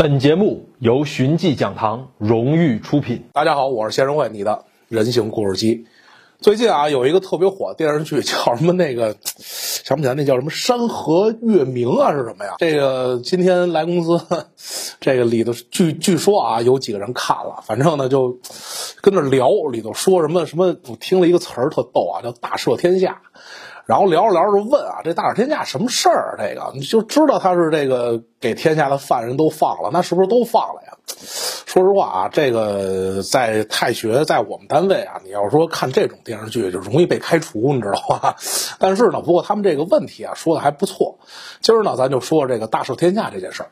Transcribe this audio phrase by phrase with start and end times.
[0.00, 3.26] 本节目由寻迹讲堂荣誉出品。
[3.34, 5.84] 大家好，我是先生会，你的人形故事机。
[6.38, 8.72] 最近啊，有一个特别火的电视剧，叫什么？
[8.72, 9.14] 那个
[9.84, 12.54] 想不起来，那叫什么《山河月明》啊，是什么呀？
[12.56, 14.18] 这个今天来公司，
[15.00, 18.38] 这个里头据据说啊，有几个人看了，反正呢就
[19.02, 23.20] 跟那聊，里头说什么什么，我听了一个词儿特逗啊，叫“大赦天下”。
[23.90, 26.36] 然后聊着聊着就问啊，这大赦天下什么事儿？
[26.38, 30.92] 这个你就知道他是这个给天下的犯人都放了，那是不是都放了呀？
[31.66, 38.36] 说实话啊，这个在太学，在我们单位啊，你要说看这种电视剧就容易被开除，你知道吧？
[38.78, 41.18] 但是呢，不过他们这个问题啊说的还不错。
[41.60, 43.70] 今儿呢，咱就说这个大赦天下这件事儿。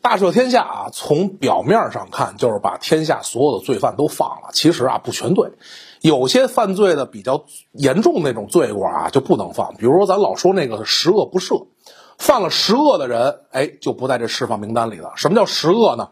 [0.00, 5.50] 大赦天下啊，从表面上看就是把天下所有的罪犯都放了，其实啊不全对。
[6.00, 9.74] 有些犯罪的比较严重那种罪过啊，就不能放。
[9.76, 11.66] 比如说，咱老说那个十恶不赦，
[12.18, 15.12] 犯了十恶的人，哎，就不在这释放名单里了。
[15.16, 16.10] 什么叫十恶呢？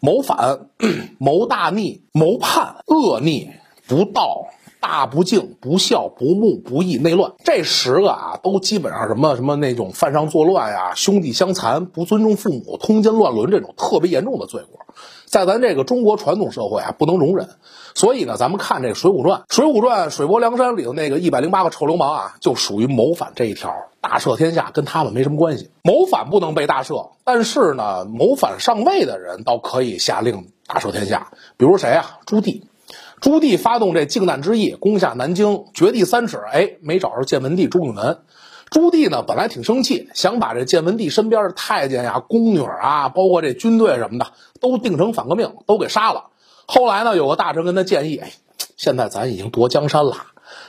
[0.00, 0.68] 谋反、
[1.18, 3.50] 谋大逆、谋叛、恶逆、
[3.88, 4.46] 不道、
[4.78, 14.84] 大不敬、不孝、不睦、不义、内乱，这十个啊，都基本上什么什么那种犯上作乱呀、兄弟相残、不尊重父母、通奸乱伦这种特别严重的罪过，
[15.34, 17.48] 在咱这个中国传统社会啊，不能容忍。
[17.96, 23.74] 所以呢，咱们看这《水浒传》，《水浒传》水泊梁山里头那个一百零八个臭流氓啊，就属于谋反这一条。
[24.00, 31.32] 大赦天下跟他们没什么关系，谋反不能被大赦，但是呢，谋反上位的人倒可以下令大赦天下。
[31.56, 32.20] 比如谁啊？
[32.26, 32.62] 朱棣。
[33.20, 38.18] 朱棣发动这靖难之役，攻下南京，掘地三尺，哎，没找着建文帝朱允炆。
[38.74, 46.24] 朱棣呢，本来挺生气，想把这建文帝身边的太监呀、宫女啊，包括这军队什么的，都定成反革命，都给杀了。
[46.66, 48.32] 后来呢，有个大臣跟他建议，哎，
[48.76, 50.16] 现在咱已经夺江山了，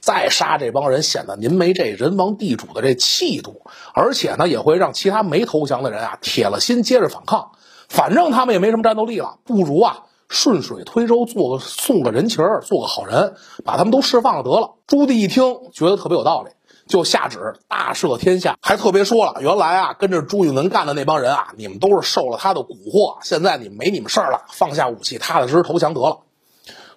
[0.00, 3.60] 再杀这帮人，显得您没这人王地主的这气度，
[3.92, 7.50] 而且呢，也会让其他没投降的人啊铁了心接着反抗。
[7.90, 10.04] 反正他们也没什么战斗力了，不如啊。
[10.30, 14.76] 顺水推舟，做个送个人情儿，做个好人，把他们都释放了得了。
[14.86, 16.50] 朱棣一听，觉得特别有道理，
[16.90, 26.18] 就下旨大赦天下，还特别说了，原来啊，跟着朱允炆干的那帮人啊，你们都是受了他的蛊惑，现在你们没你们事儿了，放下武器，踏踏实实投降得了。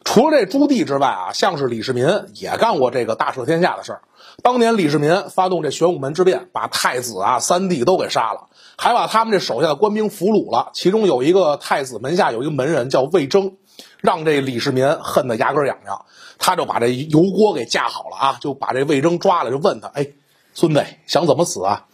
[0.03, 4.01] 除了这朱棣之外啊，像是李世民也干过这个大赦天下的事儿。
[4.41, 10.71] 当年李世民发动这玄武门之变，把太子啊、三弟都给杀了，还把他们这手下的官兵俘虏了。
[10.73, 13.53] 其中有一个太子门下有一个门人叫魏征，
[14.03, 16.05] 让这李世民恨得牙根痒痒，
[16.37, 20.09] 他就把这油锅给架好了啊，就把这魏征抓了，就问他：“哎，
[20.53, 21.87] 孙子想怎么死啊？”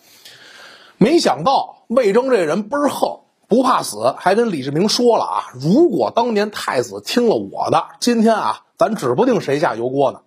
[0.98, 3.20] 没想到魏征这人倍儿横。
[3.48, 5.52] 不怕死，还跟李世民说了啊！
[5.56, 10.20] 如果当年太子听了我的，今天啊，咱指不定谁下油锅呢。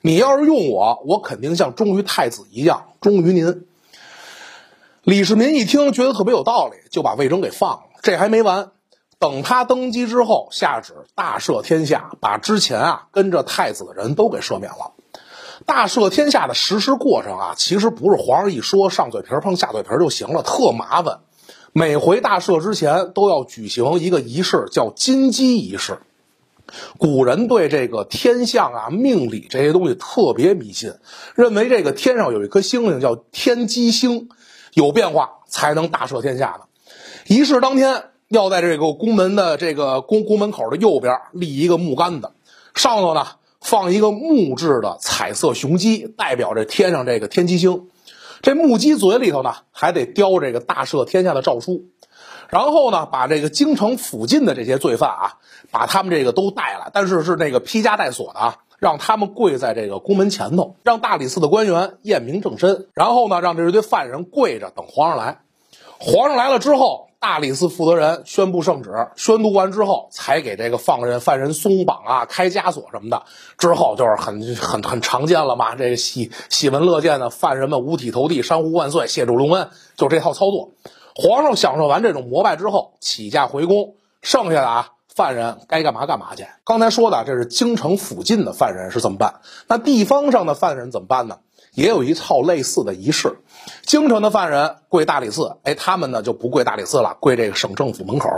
[0.00, 3.66] 你要是用我，我肯定像忠于太子一样忠于您。
[5.02, 7.82] 李世民一听，觉得特别有道理，就把魏征给放了。
[8.00, 8.70] 这还没完，
[9.20, 14.94] 等他登基之后，下旨大赦天下，把之前啊跟着太子的人都给赦免了。
[15.66, 21.20] 大赦天下的实施过程啊，其实不是皇上一说上嘴皮碰下嘴皮就行了，特麻烦。
[21.72, 25.98] 每回大赦之前都要举行一个仪式，叫金鸡仪式。
[26.98, 30.94] 古人对这个天象啊、命理这些东西特别迷信，
[31.34, 34.30] 认为这个天上有一颗星星叫天机星，
[34.72, 36.60] 有变化才能大赦天下呢。
[37.26, 42.30] 仪式当天要在这个宫门的这个宫宫门口的右边立一个木杆子，
[42.76, 43.26] 上头呢
[43.60, 47.88] 放一个木质的彩色雄鸡，代表着天上这个天机星。
[48.40, 51.86] 这木鸡嘴里头呢，还得叼这个大赦天下的诏书，
[52.48, 55.38] 然后呢，把这个京城附近的这些罪犯啊，
[55.72, 65.40] 把他们这个都带来，但是是那个披枷带锁的啊，让他们跪在这个宫门前头，让大理寺的官员验明正身，然后呢，让这一堆犯人跪着等皇上来。
[65.98, 67.09] 皇上来了之后。
[67.20, 73.24] 大理寺负责人宣布圣旨，宣读完之后，才给这个放任犯人松绑啊、开枷锁什么的。
[73.58, 80.70] 之后就是很很很常见了嘛，这个喜喜闻乐见的犯人们五体投地、山呼万岁、谢主隆恩，就这套操作。
[81.14, 86.46] 皇上享受完这种膜拜之后，起驾回宫，剩下的啊犯人该干嘛干嘛去。
[86.64, 89.42] 刚才说的这是京城附近的犯人是怎么办？
[89.68, 91.40] 那地方上的犯人怎么办呢？
[91.74, 93.38] 也有一套类似的仪式，
[93.82, 98.28] 京城的犯人跪大理寺，哎，他们呢就不跪大理寺了，跪这个省政府门口，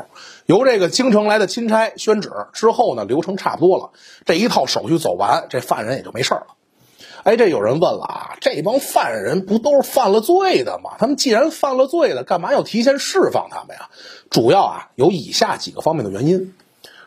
[0.46, 3.90] 由这个京城来的钦差宣旨之后呢，流程差不多了，
[4.24, 6.46] 这一套手续走完，这犯人也就没事了。
[7.24, 10.96] 哎，这有人问了啊，这帮犯人不都是犯了罪的吗？
[10.98, 13.88] 他们既然犯了罪了，干嘛要提前释放他们呀？
[14.28, 16.54] 主要啊有以下几个方面的原因。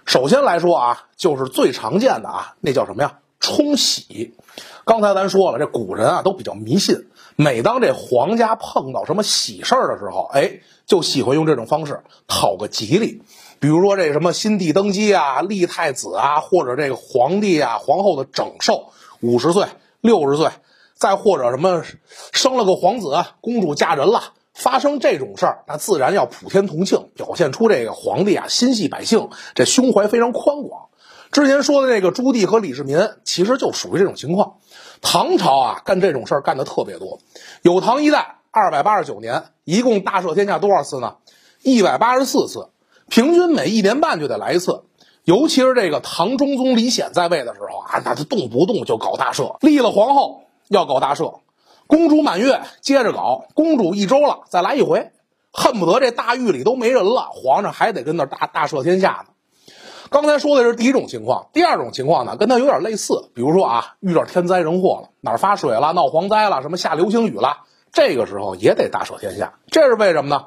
[0.06, 3.20] 首先来说啊，就是最常见的啊，那叫什么呀？
[3.46, 4.34] 冲喜。
[4.86, 7.08] 刚才咱说了，这古人啊都比较迷信。
[7.36, 13.22] 每当这皇家碰到什么喜事儿的时候，哎，就喜欢用这种方式讨个吉利。
[13.60, 18.88] 比如说这什么新帝登基啊、立太子啊，或者这个皇帝啊、皇后的整寿，
[19.22, 19.68] 五十岁、
[20.02, 20.50] 六十岁，
[20.96, 21.84] 再或者什么
[22.32, 30.88] 生了个皇子，公主嫁人了，发生这种事儿，那自然要普天同庆，表现出这个皇帝啊心系百姓，这胸怀非常宽广。
[31.36, 34.54] 之前说的这个朱棣和李世民，其实就属于这种情况。
[35.02, 37.20] 唐朝啊，干这种事儿干的特别多。
[37.62, 41.18] 有唐一代二百八十九年，一共大赦天下多少次呢？
[41.62, 42.70] 一百八十四次。
[43.10, 44.84] 平均每一年半就得来一次，
[45.26, 51.40] 尤其是这个唐中宗李显在位的时候啊，那他动不动就搞大赦，立了皇后要搞大赦，
[51.86, 55.12] 公主满月接着搞，公主一周了再来一回，
[55.52, 59.35] 恨不得这大狱里都没人了，皇上还得跟那大大赦天下呢。
[60.10, 70.46] 刚才说的是第一种情况，第二种情况呢，跟它有点类似，比如说啊，遇到天灾人祸了，哪儿发水了，闹蝗灾了，什么下流星雨了，这个时候也得大赦天下，这是为什么呢？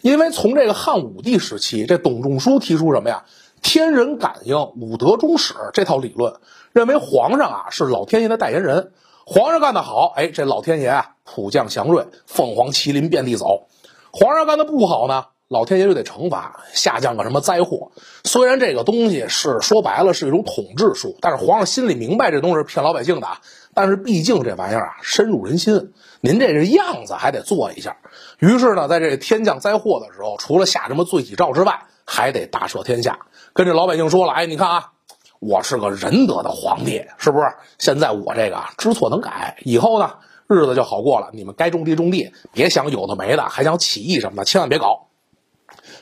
[0.00, 3.24] 因为从这个汉武帝时期，这董仲舒提出什么呀？
[3.62, 6.36] 天人感应、五德终始这套理论，
[6.72, 8.92] 认为皇上啊是老天爷的代言人。
[9.26, 13.66] 皇上干得好，哎，这老天爷啊普降祥瑞，凤凰麒麟遍地走；
[14.12, 17.90] 皇上干的不好呢，老天爷就得惩罚，下降个什么灾祸。
[18.22, 23.26] 虽然这个东西是说白了是一种统治术，但是皇上心里明白这东西是骗老百姓的。
[23.74, 27.96] 但是毕竟这玩意儿啊深入人心，您这个样子还得做一下。
[28.38, 33.18] 于是呢，在这天降灾祸的时候，除了下什么罪己诏之外，还得大赦天下，
[33.52, 34.92] 跟这老百姓说了：“哎，你看啊，
[35.40, 37.46] 我是个仁德的皇帝，是不是？
[37.76, 40.12] 现在我这个知错能改，以后呢
[40.48, 41.30] 日子就好过了。
[41.32, 45.08] 你们该种地种地，别想有的没的，还想起义什么的，千万别搞。”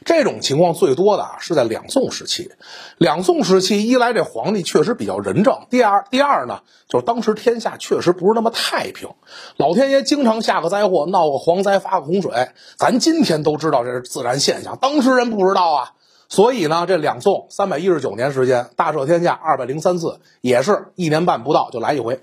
[0.09, 2.51] 这种情况最多的啊是在两宋时期。
[2.97, 9.11] 两宋时期，一来这皇帝确实比较仁政，第二，第二呢，就是当时天下确实不是那么太平，
[9.59, 12.49] 老天爷经常下个灾祸，闹个蝗灾，发个洪水。
[12.79, 15.93] 咱今天都知道这是自然现象，当时人不知道啊。
[16.31, 22.23] 所以呢，这两宋三百一十九年时间，大赦天下二百零三次，也是一年半不到就来一回。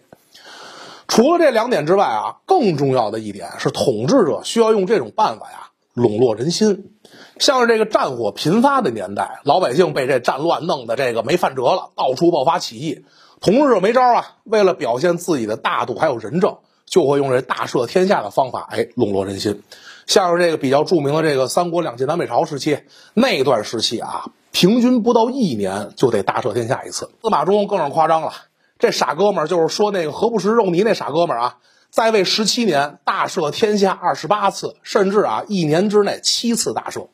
[1.08, 6.92] 除了这两点之外啊，更重要的一点是，统治者需要用这种办法呀，笼络人心。
[7.40, 13.04] 像是这个战火频发的年代，老百姓被这战乱弄得这个没饭辙了，到处爆发起义。
[13.42, 19.64] 统治者没招啊，为了表现自己的大度还有仁政，就会用这大赦天下的方法，哎，笼络人心。
[20.08, 22.80] 像是这个比较著名的这个三国两晋南北朝时期
[23.14, 27.10] 那段时期啊，平均不到一年就得大赦天下一次。
[27.22, 28.32] 司马衷更是夸张了，
[28.80, 31.58] 这傻哥们儿就是说那个何不食肉糜那傻哥们儿啊。
[31.96, 37.08] 在位十七年，大赦天下二十八次，甚至啊，一年之内七次大赦。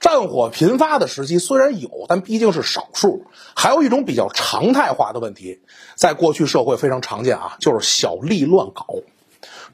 [0.00, 3.26] 战火频发的时期虽然有，但毕竟是少数。
[3.54, 5.60] 还有一种比较常态化的问题，
[5.94, 8.86] 在过去社会非常常见啊，就是小吏乱搞。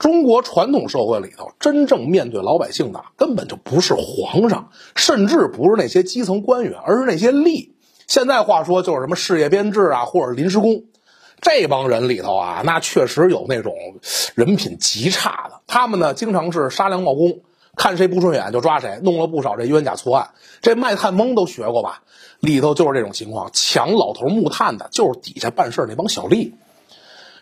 [0.00, 7.70] 中国传统社会里头，真正面对老百姓的根本就不是皇上，甚至不是那些基层官员，而是那些吏。
[8.08, 10.82] 现在话说就是什么事业编制啊，或者临时工。
[11.40, 13.74] 这帮人里头啊，那确实有那种
[14.34, 15.60] 人品极差的。
[15.66, 17.40] 他们呢，经常是杀良冒功，
[17.76, 20.30] 看谁不顺眼就抓谁，弄了不少这冤假错案。
[20.60, 22.02] 这卖炭翁都学过吧？
[22.40, 26.52] 里头就是这种情况，抢老头木炭的，就是底下办事那帮小吏。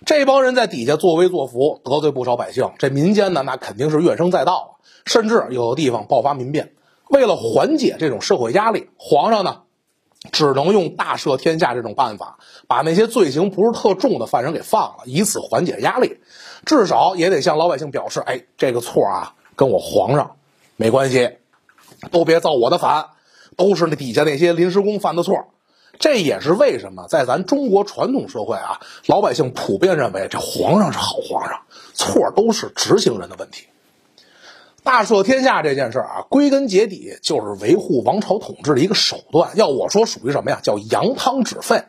[0.04, 2.70] 这帮人在底下作威作福，得罪不少百姓。
[2.78, 6.72] 这民间呢，那肯定是怨声载道，甚至有的地方爆发民变。
[7.08, 9.62] 为了缓解这种社会压力，皇上呢？
[10.32, 16.18] 只能用大赦天下这种办法，把那些罪行不是特重的犯人给放了，以此缓解压力。
[16.64, 20.36] 至少也得向老百姓表示：哎，这个错啊，跟我皇上
[20.76, 21.36] 没关系，
[22.10, 23.10] 都别造我的反，
[23.56, 25.46] 都是那底下那些临时工犯的错。
[25.98, 31.60] 这也是为什么在咱中国传统社会啊，老百姓普遍认为这皇上是好皇上，
[31.94, 33.66] 错都是执行人的问题。
[34.86, 39.50] 大赦天下这件事儿啊，归根结底就是维护王朝统治的一个手段。
[39.56, 40.60] 要我说，属于什么呀？
[40.62, 41.82] 叫扬汤止沸。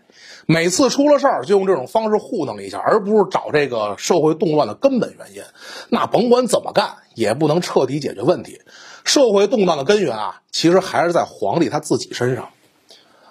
[0.47, 5.43] 每次出了事儿，就用这种方式糊弄一下，而不是找这个社会动乱的根本原因。
[5.89, 8.61] 那甭管怎么干，也不能彻底解决问题。
[9.03, 12.49] 社会动荡的根源啊，其实还是在皇帝他自己身上。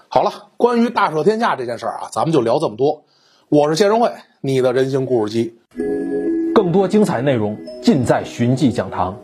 [0.06, 3.02] 好了，关于大赦天下这件事儿啊，咱们就聊这么多。
[3.48, 5.58] 我是谢仁慧，你的人形故事机。
[6.54, 9.18] 更多精彩内容尽在寻迹讲堂。